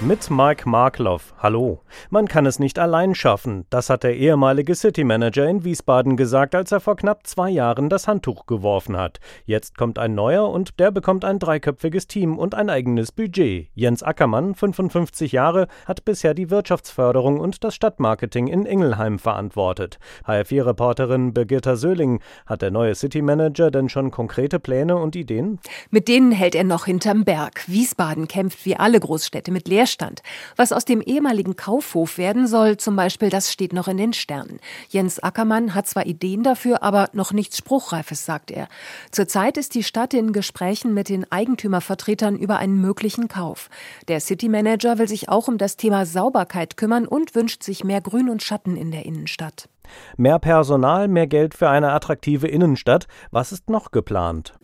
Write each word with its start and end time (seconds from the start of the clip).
Mit 0.00 0.30
Mike 0.30 0.68
Markloff. 0.68 1.34
Hallo. 1.38 1.80
Man 2.08 2.28
kann 2.28 2.46
es 2.46 2.60
nicht 2.60 2.78
allein 2.78 3.16
schaffen. 3.16 3.66
Das 3.68 3.90
hat 3.90 4.04
der 4.04 4.16
ehemalige 4.16 4.76
City 4.76 5.02
Manager 5.02 5.48
in 5.48 5.64
Wiesbaden 5.64 6.16
gesagt, 6.16 6.54
als 6.54 6.70
er 6.70 6.78
vor 6.78 6.94
knapp 6.94 7.26
zwei 7.26 7.50
Jahren 7.50 7.88
das 7.88 8.06
Handtuch 8.06 8.46
geworfen 8.46 8.96
hat. 8.96 9.18
Jetzt 9.44 9.76
kommt 9.76 9.98
ein 9.98 10.14
neuer 10.14 10.48
und 10.50 10.78
der 10.78 10.92
bekommt 10.92 11.24
ein 11.24 11.40
dreiköpfiges 11.40 12.06
Team 12.06 12.38
und 12.38 12.54
ein 12.54 12.70
eigenes 12.70 13.10
Budget. 13.10 13.70
Jens 13.74 14.04
Ackermann, 14.04 14.54
55 14.54 15.32
Jahre, 15.32 15.66
hat 15.84 16.04
bisher 16.04 16.32
die 16.32 16.48
Wirtschaftsförderung 16.48 17.40
und 17.40 17.64
das 17.64 17.74
Stadtmarketing 17.74 18.46
in 18.46 18.66
Ingelheim 18.66 19.18
verantwortet. 19.18 19.98
HR4-Reporterin 20.28 21.34
Birgitta 21.34 21.74
Söhling, 21.74 22.20
hat 22.46 22.62
der 22.62 22.70
neue 22.70 22.94
City 22.94 23.20
Manager 23.20 23.72
denn 23.72 23.88
schon 23.88 24.12
konkrete 24.12 24.60
Pläne 24.60 24.94
und 24.94 25.16
Ideen? 25.16 25.58
Mit 25.90 26.06
denen 26.06 26.30
hält 26.30 26.54
er 26.54 26.62
noch 26.62 26.84
hinterm 26.84 27.24
Berg. 27.24 27.64
Wiesbaden 27.66 28.28
kämpft 28.28 28.64
wie 28.64 28.76
alle 28.76 29.00
Großstädte 29.00 29.50
mit 29.50 29.66
Leer 29.66 29.87
Leerstand. 29.88 30.22
Was 30.56 30.72
aus 30.72 30.84
dem 30.84 31.00
ehemaligen 31.00 31.56
Kaufhof 31.56 32.18
werden 32.18 32.46
soll, 32.46 32.76
zum 32.76 32.96
Beispiel, 32.96 33.30
das 33.30 33.52
steht 33.52 33.72
noch 33.72 33.88
in 33.88 33.96
den 33.96 34.12
Sternen. 34.12 34.60
Jens 34.88 35.18
Ackermann 35.18 35.74
hat 35.74 35.86
zwar 35.86 36.06
Ideen 36.06 36.42
dafür, 36.42 36.82
aber 36.82 37.08
noch 37.12 37.32
nichts 37.32 37.58
Spruchreifes, 37.58 38.24
sagt 38.24 38.50
er. 38.50 38.68
Zurzeit 39.10 39.56
ist 39.56 39.74
die 39.74 39.82
Stadt 39.82 40.14
in 40.14 40.32
Gesprächen 40.32 40.94
mit 40.94 41.08
den 41.08 41.30
Eigentümervertretern 41.30 42.36
über 42.36 42.58
einen 42.58 42.80
möglichen 42.80 43.28
Kauf. 43.28 43.70
Der 44.08 44.20
City 44.20 44.48
Manager 44.48 44.98
will 44.98 45.08
sich 45.08 45.28
auch 45.28 45.48
um 45.48 45.58
das 45.58 45.76
Thema 45.76 46.04
Sauberkeit 46.06 46.76
kümmern 46.76 47.06
und 47.06 47.34
wünscht 47.34 47.62
sich 47.62 47.84
mehr 47.84 48.00
Grün 48.00 48.28
und 48.28 48.42
Schatten 48.42 48.76
in 48.76 48.90
der 48.90 49.06
Innenstadt. 49.06 49.68
Mehr 50.16 50.38
Personal, 50.38 51.08
mehr 51.08 51.26
Geld 51.26 51.54
für 51.54 51.68
eine 51.68 51.92
attraktive 51.92 52.48
Innenstadt. 52.48 53.06
Was 53.30 53.52
ist 53.52 53.70
noch 53.70 53.90
geplant? 53.90 54.54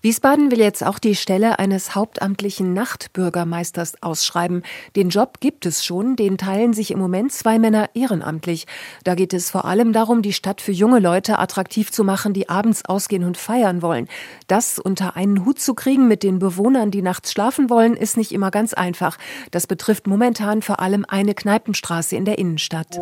Wiesbaden 0.00 0.52
will 0.52 0.60
jetzt 0.60 0.86
auch 0.86 1.00
die 1.00 1.16
Stelle 1.16 1.58
eines 1.58 1.96
hauptamtlichen 1.96 2.72
Nachtbürgermeisters 2.72 4.00
ausschreiben. 4.00 4.62
Den 4.94 5.08
Job 5.08 5.40
gibt 5.40 5.66
es 5.66 5.84
schon, 5.84 6.14
den 6.14 6.38
teilen 6.38 6.72
sich 6.72 6.92
im 6.92 7.00
Moment 7.00 7.32
zwei 7.32 7.58
Männer 7.58 7.90
ehrenamtlich. 7.94 8.66
Da 9.02 9.16
geht 9.16 9.34
es 9.34 9.50
vor 9.50 9.64
allem 9.64 9.92
darum, 9.92 10.22
die 10.22 10.32
Stadt 10.32 10.60
für 10.60 10.70
junge 10.70 11.00
Leute 11.00 11.40
attraktiv 11.40 11.90
zu 11.90 12.04
machen, 12.04 12.32
die 12.32 12.48
abends 12.48 12.84
ausgehen 12.84 13.24
und 13.24 13.36
feiern 13.36 13.82
wollen. 13.82 14.06
Das 14.46 14.78
unter 14.78 15.16
einen 15.16 15.44
Hut 15.44 15.58
zu 15.58 15.74
kriegen 15.74 16.06
mit 16.06 16.22
den 16.22 16.38
Bewohnern, 16.38 16.92
die 16.92 17.02
nachts 17.02 17.32
schlafen 17.32 17.68
wollen, 17.68 17.96
ist 17.96 18.16
nicht 18.16 18.30
immer 18.30 18.52
ganz 18.52 18.74
einfach. 18.74 19.18
Das 19.50 19.66
betrifft 19.66 20.06
momentan 20.06 20.62
vor 20.62 20.78
allem 20.78 21.04
eine 21.08 21.34
Kneipenstraße 21.34 22.14
in 22.14 22.24
der 22.24 22.38
Innenstadt. 22.38 23.00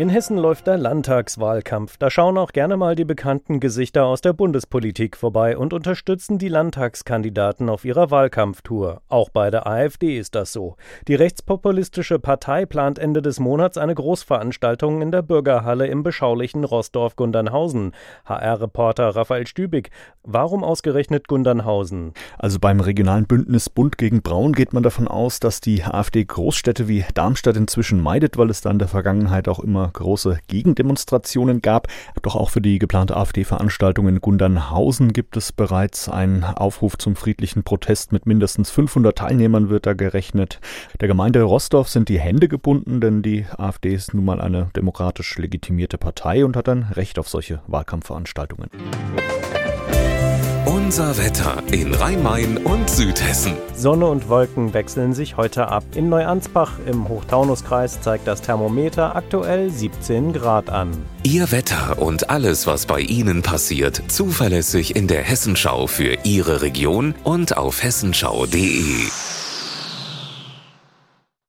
In 0.00 0.10
Hessen 0.10 0.38
läuft 0.38 0.68
der 0.68 0.78
Landtagswahlkampf. 0.78 1.96
Da 1.96 2.08
schauen 2.08 2.38
auch 2.38 2.52
gerne 2.52 2.76
mal 2.76 2.94
die 2.94 3.04
bekannten 3.04 3.58
Gesichter 3.58 4.04
aus 4.04 4.20
der 4.20 4.32
Bundespolitik 4.32 5.16
vorbei 5.16 5.58
und 5.58 5.72
unterstützen 5.72 6.38
die 6.38 6.46
Landtagskandidaten 6.46 7.68
auf 7.68 7.84
ihrer 7.84 8.12
Wahlkampftour. 8.12 9.02
Auch 9.08 9.28
bei 9.28 9.50
der 9.50 9.66
AfD 9.66 10.16
ist 10.16 10.36
das 10.36 10.52
so. 10.52 10.76
Die 11.08 11.16
rechtspopulistische 11.16 12.20
Partei 12.20 12.64
plant 12.64 13.00
Ende 13.00 13.22
des 13.22 13.40
Monats 13.40 13.76
eine 13.76 13.92
Großveranstaltung 13.92 15.02
in 15.02 15.10
der 15.10 15.22
Bürgerhalle 15.22 15.88
im 15.88 16.04
beschaulichen 16.04 16.62
Rossdorf-Gundernhausen. 16.62 17.90
HR-Reporter 18.24 19.16
Raphael 19.16 19.48
Stübig. 19.48 19.90
Warum 20.22 20.62
ausgerechnet 20.62 21.26
Gundernhausen? 21.26 22.12
Also 22.38 22.60
beim 22.60 22.78
regionalen 22.78 23.26
Bündnis 23.26 23.68
Bund 23.68 23.98
gegen 23.98 24.22
Braun 24.22 24.52
geht 24.52 24.72
man 24.72 24.84
davon 24.84 25.08
aus, 25.08 25.40
dass 25.40 25.60
die 25.60 25.82
AfD 25.82 26.24
Großstädte 26.24 26.86
wie 26.86 27.04
Darmstadt 27.14 27.56
inzwischen 27.56 28.00
meidet, 28.00 28.38
weil 28.38 28.48
es 28.48 28.60
da 28.60 28.70
in 28.70 28.78
der 28.78 28.86
Vergangenheit 28.86 29.48
auch 29.48 29.58
immer 29.58 29.87
große 29.92 30.38
Gegendemonstrationen 30.48 31.62
gab. 31.62 31.88
Doch 32.22 32.36
auch 32.36 32.50
für 32.50 32.60
die 32.60 32.78
geplante 32.78 33.16
AfD-Veranstaltung 33.16 34.08
in 34.08 34.20
Gundernhausen 34.20 35.12
gibt 35.12 35.36
es 35.36 35.52
bereits 35.52 36.08
einen 36.08 36.44
Aufruf 36.44 36.98
zum 36.98 37.16
friedlichen 37.16 37.62
Protest 37.62 38.12
mit 38.12 38.26
mindestens 38.26 38.70
500 38.70 39.16
Teilnehmern 39.16 39.68
wird 39.68 39.86
da 39.86 39.94
gerechnet. 39.94 40.60
Der 41.00 41.08
Gemeinde 41.08 41.42
Rostorf 41.42 41.88
sind 41.88 42.08
die 42.08 42.20
Hände 42.20 42.48
gebunden, 42.48 43.00
denn 43.00 43.22
die 43.22 43.46
AfD 43.56 43.94
ist 43.94 44.14
nun 44.14 44.24
mal 44.24 44.40
eine 44.40 44.70
demokratisch 44.76 45.36
legitimierte 45.38 45.98
Partei 45.98 46.44
und 46.44 46.56
hat 46.56 46.68
ein 46.68 46.84
Recht 46.94 47.18
auf 47.18 47.28
solche 47.28 47.60
Wahlkampfveranstaltungen. 47.66 48.70
Unser 50.88 51.18
Wetter 51.18 51.62
in 51.70 51.92
Rhein-Main 51.92 52.56
und 52.56 52.88
Südhessen. 52.88 53.52
Sonne 53.74 54.06
und 54.06 54.30
Wolken 54.30 54.72
wechseln 54.72 55.12
sich 55.12 55.36
heute 55.36 55.68
ab. 55.68 55.84
In 55.94 56.08
Neuansbach 56.08 56.78
im 56.86 57.10
Hochtaunuskreis 57.10 58.00
zeigt 58.00 58.26
das 58.26 58.40
Thermometer 58.40 59.14
aktuell 59.14 59.68
17 59.68 60.32
Grad 60.32 60.70
an. 60.70 60.92
Ihr 61.24 61.52
Wetter 61.52 62.00
und 62.00 62.30
alles, 62.30 62.66
was 62.66 62.86
bei 62.86 63.00
Ihnen 63.00 63.42
passiert, 63.42 64.00
zuverlässig 64.08 64.96
in 64.96 65.08
der 65.08 65.22
Hessenschau 65.24 65.88
für 65.88 66.16
Ihre 66.24 66.62
Region 66.62 67.14
und 67.22 67.58
auf 67.58 67.82
hessenschau.de. 67.82 69.10